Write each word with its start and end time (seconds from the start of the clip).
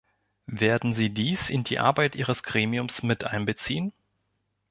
Werden 0.47 0.95
Sie 0.95 1.11
dies 1.11 1.51
in 1.51 1.63
die 1.63 1.77
Arbeit 1.77 2.15
Ihres 2.15 2.41
Gremiums 2.41 3.03
miteinbeziehen? 3.03 3.93